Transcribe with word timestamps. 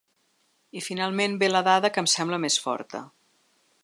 I 0.79 0.81
finalment 0.85 1.35
ve 1.43 1.49
la 1.51 1.61
dada 1.69 1.91
que 1.97 2.03
em 2.05 2.09
sembla 2.15 2.43
més 2.47 2.57
forta. 2.65 3.03